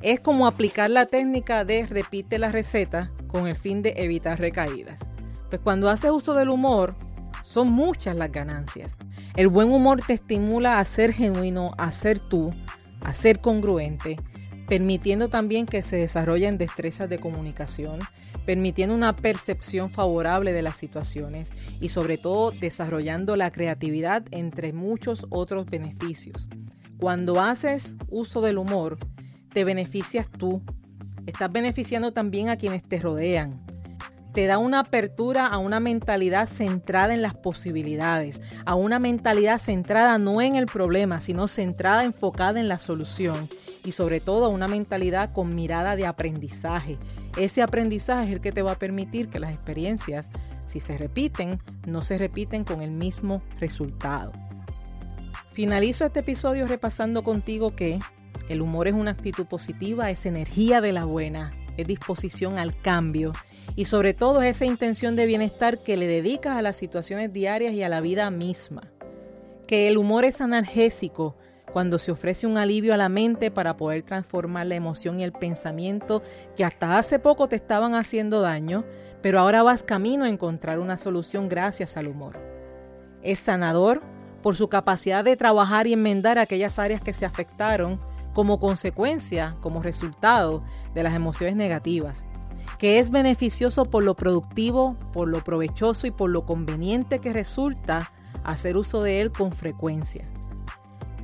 Es 0.01 0.19
como 0.19 0.47
aplicar 0.47 0.89
la 0.89 1.07
técnica 1.07 1.65
de 1.65 1.85
repite 1.85 2.39
la 2.39 2.51
receta 2.51 3.11
con 3.27 3.47
el 3.47 3.55
fin 3.55 3.81
de 3.81 3.95
evitar 3.97 4.39
recaídas. 4.39 5.01
Pues 5.49 5.59
cuando 5.61 5.89
haces 5.89 6.11
uso 6.11 6.35
del 6.35 6.49
humor, 6.49 6.95
son 7.49 7.71
muchas 7.71 8.15
las 8.15 8.31
ganancias. 8.31 8.95
El 9.35 9.47
buen 9.47 9.71
humor 9.71 10.03
te 10.05 10.13
estimula 10.13 10.77
a 10.77 10.85
ser 10.85 11.11
genuino, 11.11 11.71
a 11.79 11.91
ser 11.91 12.19
tú, 12.19 12.53
a 13.01 13.15
ser 13.15 13.41
congruente, 13.41 14.17
permitiendo 14.67 15.29
también 15.29 15.65
que 15.65 15.81
se 15.81 15.95
desarrollen 15.95 16.59
destrezas 16.59 17.09
de 17.09 17.17
comunicación, 17.17 18.01
permitiendo 18.45 18.93
una 18.93 19.15
percepción 19.15 19.89
favorable 19.89 20.53
de 20.53 20.61
las 20.61 20.77
situaciones 20.77 21.51
y 21.81 21.89
sobre 21.89 22.19
todo 22.19 22.51
desarrollando 22.51 23.35
la 23.35 23.51
creatividad 23.51 24.23
entre 24.29 24.71
muchos 24.71 25.25
otros 25.31 25.71
beneficios. 25.71 26.49
Cuando 26.99 27.41
haces 27.41 27.95
uso 28.11 28.41
del 28.41 28.59
humor, 28.59 28.99
te 29.51 29.63
beneficias 29.63 30.29
tú, 30.29 30.61
estás 31.25 31.51
beneficiando 31.51 32.13
también 32.13 32.49
a 32.49 32.57
quienes 32.57 32.83
te 32.83 32.99
rodean, 32.99 33.59
te 34.39 34.47
da 34.47 34.57
una 34.57 34.79
apertura 34.79 35.47
a 35.47 35.57
una 35.57 35.81
mentalidad 35.81 36.47
centrada 36.47 37.13
en 37.13 37.21
las 37.21 37.35
posibilidades, 37.35 38.41
a 38.65 38.73
una 38.73 38.97
mentalidad 38.97 39.57
centrada 39.57 40.17
no 40.17 40.41
en 40.41 40.55
el 40.55 40.65
problema, 40.65 41.19
sino 41.19 41.49
centrada, 41.49 42.05
enfocada 42.05 42.57
en 42.57 42.69
la 42.69 42.79
solución 42.79 43.49
y 43.83 43.91
sobre 43.91 44.21
todo 44.21 44.45
a 44.45 44.47
una 44.47 44.69
mentalidad 44.69 45.33
con 45.33 45.55
mirada 45.55 45.97
de 45.97 46.05
aprendizaje. 46.05 46.97
Ese 47.35 47.61
aprendizaje 47.61 48.27
es 48.27 48.31
el 48.31 48.39
que 48.39 48.53
te 48.53 48.61
va 48.61 48.71
a 48.71 48.79
permitir 48.79 49.27
que 49.27 49.41
las 49.41 49.51
experiencias, 49.51 50.31
si 50.65 50.79
se 50.79 50.97
repiten, 50.97 51.59
no 51.85 52.01
se 52.01 52.17
repiten 52.17 52.63
con 52.63 52.81
el 52.81 52.91
mismo 52.91 53.43
resultado. 53.59 54.31
Finalizo 55.51 56.05
este 56.05 56.21
episodio 56.21 56.65
repasando 56.65 57.25
contigo 57.25 57.75
que 57.75 57.99
el 58.47 58.61
humor 58.61 58.87
es 58.87 58.93
una 58.93 59.11
actitud 59.11 59.47
positiva, 59.47 60.09
es 60.09 60.25
energía 60.25 60.79
de 60.79 60.93
la 60.93 61.03
buena, 61.03 61.51
es 61.75 61.85
disposición 61.85 62.57
al 62.57 62.73
cambio 62.73 63.33
y 63.75 63.85
sobre 63.85 64.13
todo 64.13 64.41
es 64.41 64.57
esa 64.57 64.65
intención 64.65 65.15
de 65.15 65.25
bienestar 65.25 65.79
que 65.79 65.97
le 65.97 66.07
dedicas 66.07 66.57
a 66.57 66.61
las 66.61 66.77
situaciones 66.77 67.31
diarias 67.31 67.73
y 67.73 67.83
a 67.83 67.89
la 67.89 68.01
vida 68.01 68.29
misma. 68.29 68.91
Que 69.67 69.87
el 69.87 69.97
humor 69.97 70.25
es 70.25 70.41
analgésico 70.41 71.35
cuando 71.71 71.99
se 71.99 72.11
ofrece 72.11 72.47
un 72.47 72.57
alivio 72.57 72.93
a 72.93 72.97
la 72.97 73.09
mente 73.09 73.51
para 73.51 73.77
poder 73.77 74.03
transformar 74.03 74.65
la 74.65 74.75
emoción 74.75 75.19
y 75.19 75.23
el 75.23 75.31
pensamiento 75.31 76.23
que 76.55 76.65
hasta 76.65 76.97
hace 76.97 77.19
poco 77.19 77.47
te 77.47 77.55
estaban 77.55 77.93
haciendo 77.93 78.41
daño, 78.41 78.85
pero 79.21 79.39
ahora 79.39 79.61
vas 79.61 79.83
camino 79.83 80.25
a 80.25 80.29
encontrar 80.29 80.79
una 80.79 80.97
solución 80.97 81.47
gracias 81.47 81.95
al 81.97 82.07
humor. 82.07 82.39
Es 83.21 83.39
sanador 83.39 84.01
por 84.41 84.55
su 84.55 84.69
capacidad 84.69 85.23
de 85.23 85.37
trabajar 85.37 85.85
y 85.85 85.93
enmendar 85.93 86.39
aquellas 86.39 86.79
áreas 86.79 87.03
que 87.03 87.13
se 87.13 87.25
afectaron 87.25 87.99
como 88.33 88.59
consecuencia, 88.59 89.57
como 89.59 89.83
resultado 89.83 90.63
de 90.95 91.03
las 91.03 91.13
emociones 91.13 91.55
negativas 91.55 92.25
que 92.79 92.97
es 92.97 93.11
beneficioso 93.11 93.85
por 93.85 94.03
lo 94.03 94.15
productivo, 94.15 94.95
por 95.13 95.27
lo 95.27 95.43
provechoso 95.43 96.07
y 96.07 96.11
por 96.11 96.29
lo 96.29 96.45
conveniente 96.45 97.19
que 97.19 97.33
resulta 97.33 98.11
hacer 98.43 98.77
uso 98.77 99.03
de 99.03 99.19
él 99.19 99.31
con 99.31 99.51
frecuencia. 99.51 100.27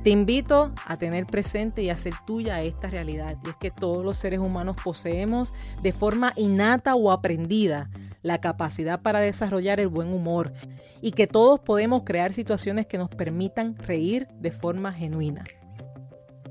Te 0.04 0.10
invito 0.10 0.72
a 0.86 0.98
tener 0.98 1.26
presente 1.26 1.82
y 1.82 1.90
hacer 1.90 2.12
tuya 2.26 2.60
esta 2.60 2.88
realidad, 2.88 3.38
y 3.44 3.48
es 3.48 3.56
que 3.56 3.72
todos 3.72 4.04
los 4.04 4.18
seres 4.18 4.38
humanos 4.38 4.76
poseemos 4.84 5.52
de 5.82 5.90
forma 5.92 6.32
innata 6.36 6.94
o 6.94 7.10
aprendida 7.10 7.90
la 8.22 8.38
capacidad 8.38 9.00
para 9.00 9.20
desarrollar 9.20 9.80
el 9.80 9.88
buen 9.88 10.12
humor 10.12 10.52
y 11.00 11.12
que 11.12 11.26
todos 11.26 11.58
podemos 11.58 12.02
crear 12.04 12.34
situaciones 12.34 12.86
que 12.86 12.98
nos 12.98 13.08
permitan 13.08 13.76
reír 13.78 14.28
de 14.38 14.50
forma 14.50 14.92
genuina. 14.92 15.42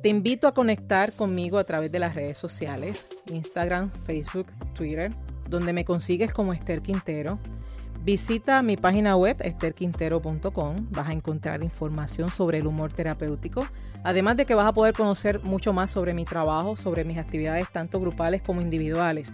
Te 0.05 0.09
invito 0.09 0.47
a 0.47 0.53
conectar 0.53 1.13
conmigo 1.13 1.57
a 1.57 1.63
través 1.63 1.91
de 1.91 1.97
las 1.97 2.13
redes 2.13 2.37
sociales, 2.37 3.07
Instagram, 3.31 3.89
Facebook, 3.89 4.45
Twitter, 4.75 5.11
donde 5.49 5.73
me 5.73 5.83
consigues 5.83 6.31
como 6.31 6.53
Esther 6.53 6.83
Quintero. 6.83 7.39
Visita 8.03 8.61
mi 8.61 8.77
página 8.77 9.15
web 9.15 9.35
esterquintero.com, 9.39 10.75
vas 10.91 11.09
a 11.09 11.11
encontrar 11.11 11.63
información 11.63 12.29
sobre 12.29 12.59
el 12.59 12.67
humor 12.67 12.93
terapéutico, 12.93 13.65
además 14.03 14.37
de 14.37 14.45
que 14.45 14.53
vas 14.53 14.67
a 14.67 14.73
poder 14.73 14.93
conocer 14.93 15.41
mucho 15.41 15.73
más 15.73 15.89
sobre 15.89 16.13
mi 16.13 16.23
trabajo, 16.23 16.75
sobre 16.75 17.03
mis 17.03 17.17
actividades 17.17 17.67
tanto 17.71 17.99
grupales 17.99 18.43
como 18.43 18.61
individuales. 18.61 19.33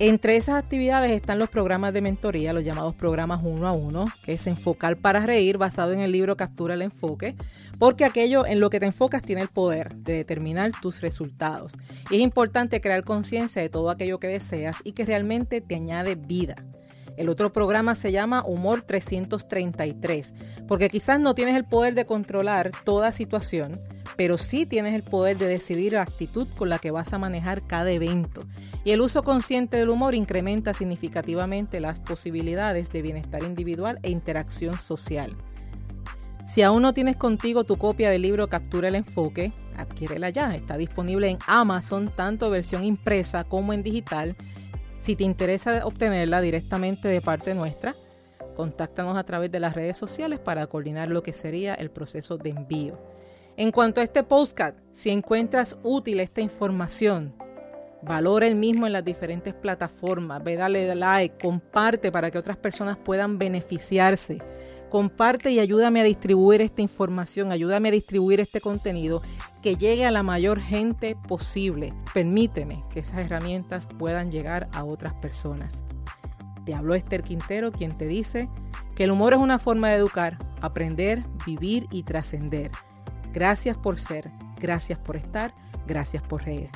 Entre 0.00 0.34
esas 0.34 0.56
actividades 0.56 1.12
están 1.12 1.38
los 1.38 1.48
programas 1.48 1.92
de 1.92 2.00
mentoría, 2.00 2.52
los 2.52 2.64
llamados 2.64 2.96
programas 2.96 3.42
uno 3.44 3.68
a 3.68 3.72
uno, 3.72 4.06
que 4.24 4.32
es 4.32 4.46
enfocar 4.48 4.96
para 4.96 5.24
reír, 5.24 5.56
basado 5.56 5.92
en 5.92 6.00
el 6.00 6.10
libro 6.10 6.36
Captura 6.36 6.74
el 6.74 6.82
Enfoque, 6.82 7.36
porque 7.78 8.04
aquello 8.04 8.44
en 8.44 8.58
lo 8.58 8.70
que 8.70 8.80
te 8.80 8.86
enfocas 8.86 9.22
tiene 9.22 9.42
el 9.42 9.48
poder 9.48 9.94
de 9.94 10.14
determinar 10.14 10.72
tus 10.82 11.00
resultados. 11.00 11.76
Y 12.10 12.16
es 12.16 12.22
importante 12.22 12.80
crear 12.80 13.04
conciencia 13.04 13.62
de 13.62 13.68
todo 13.68 13.88
aquello 13.88 14.18
que 14.18 14.26
deseas 14.26 14.80
y 14.82 14.92
que 14.92 15.04
realmente 15.04 15.60
te 15.60 15.76
añade 15.76 16.16
vida. 16.16 16.56
El 17.16 17.28
otro 17.28 17.52
programa 17.52 17.94
se 17.94 18.12
llama 18.12 18.42
Humor 18.44 18.82
333, 18.82 20.34
porque 20.66 20.88
quizás 20.88 21.20
no 21.20 21.34
tienes 21.34 21.56
el 21.56 21.64
poder 21.64 21.94
de 21.94 22.04
controlar 22.04 22.72
toda 22.84 23.12
situación, 23.12 23.78
pero 24.16 24.38
sí 24.38 24.66
tienes 24.66 24.94
el 24.94 25.02
poder 25.02 25.38
de 25.38 25.46
decidir 25.46 25.92
la 25.92 26.02
actitud 26.02 26.48
con 26.56 26.68
la 26.68 26.78
que 26.78 26.90
vas 26.90 27.12
a 27.12 27.18
manejar 27.18 27.66
cada 27.66 27.90
evento. 27.90 28.42
Y 28.84 28.90
el 28.90 29.00
uso 29.00 29.22
consciente 29.22 29.76
del 29.76 29.90
humor 29.90 30.14
incrementa 30.14 30.74
significativamente 30.74 31.80
las 31.80 32.00
posibilidades 32.00 32.90
de 32.90 33.02
bienestar 33.02 33.42
individual 33.42 33.98
e 34.02 34.10
interacción 34.10 34.78
social. 34.78 35.36
Si 36.46 36.60
aún 36.60 36.82
no 36.82 36.92
tienes 36.92 37.16
contigo 37.16 37.64
tu 37.64 37.78
copia 37.78 38.10
del 38.10 38.22
libro 38.22 38.48
Captura 38.48 38.88
el 38.88 38.96
Enfoque, 38.96 39.52
adquiérela 39.76 40.28
ya. 40.28 40.54
Está 40.54 40.76
disponible 40.76 41.30
en 41.30 41.38
Amazon, 41.46 42.10
tanto 42.14 42.50
versión 42.50 42.84
impresa 42.84 43.44
como 43.44 43.72
en 43.72 43.82
digital. 43.82 44.36
Si 45.04 45.16
te 45.16 45.24
interesa 45.24 45.84
obtenerla 45.84 46.40
directamente 46.40 47.08
de 47.08 47.20
parte 47.20 47.54
nuestra, 47.54 47.94
contáctanos 48.56 49.18
a 49.18 49.24
través 49.24 49.52
de 49.52 49.60
las 49.60 49.74
redes 49.74 49.98
sociales 49.98 50.38
para 50.38 50.66
coordinar 50.66 51.10
lo 51.10 51.22
que 51.22 51.34
sería 51.34 51.74
el 51.74 51.90
proceso 51.90 52.38
de 52.38 52.48
envío. 52.48 52.98
En 53.58 53.70
cuanto 53.70 54.00
a 54.00 54.04
este 54.04 54.22
postcard, 54.22 54.76
si 54.92 55.10
encuentras 55.10 55.76
útil 55.82 56.20
esta 56.20 56.40
información, 56.40 57.34
valora 58.00 58.46
el 58.46 58.54
mismo 58.54 58.86
en 58.86 58.94
las 58.94 59.04
diferentes 59.04 59.52
plataformas, 59.52 60.42
ve, 60.42 60.56
dale 60.56 60.94
like, 60.94 61.36
comparte 61.38 62.10
para 62.10 62.30
que 62.30 62.38
otras 62.38 62.56
personas 62.56 62.96
puedan 62.96 63.36
beneficiarse 63.36 64.38
comparte 64.94 65.50
y 65.50 65.58
ayúdame 65.58 66.02
a 66.02 66.04
distribuir 66.04 66.60
esta 66.60 66.80
información, 66.80 67.50
ayúdame 67.50 67.88
a 67.88 67.90
distribuir 67.90 68.38
este 68.38 68.60
contenido 68.60 69.22
que 69.60 69.74
llegue 69.74 70.06
a 70.06 70.12
la 70.12 70.22
mayor 70.22 70.60
gente 70.60 71.16
posible. 71.26 71.92
Permíteme 72.14 72.84
que 72.90 73.00
esas 73.00 73.18
herramientas 73.18 73.86
puedan 73.86 74.30
llegar 74.30 74.68
a 74.72 74.84
otras 74.84 75.12
personas. 75.14 75.82
Te 76.64 76.76
habló 76.76 76.94
Esther 76.94 77.24
Quintero, 77.24 77.72
quien 77.72 77.98
te 77.98 78.06
dice 78.06 78.48
que 78.94 79.02
el 79.02 79.10
humor 79.10 79.32
es 79.32 79.40
una 79.40 79.58
forma 79.58 79.88
de 79.88 79.96
educar, 79.96 80.38
aprender, 80.60 81.24
vivir 81.44 81.88
y 81.90 82.04
trascender. 82.04 82.70
Gracias 83.32 83.76
por 83.76 83.98
ser, 83.98 84.30
gracias 84.60 85.00
por 85.00 85.16
estar, 85.16 85.52
gracias 85.88 86.22
por 86.22 86.44
reír. 86.44 86.70